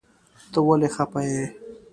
ته 0.51 0.59
ولی 0.67 0.89
خپه 0.95 1.21
یی؟ 1.27 1.41